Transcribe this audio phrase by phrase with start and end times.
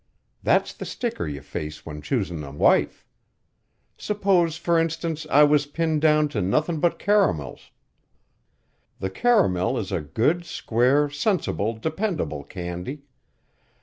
[0.41, 3.05] That's the sticker you face when choosin' a wife.
[3.99, 7.69] S'pose, for instance, I was pinned down to nothin' but caramels.
[8.97, 13.03] The caramel is a good, square, sensible, dependable candy.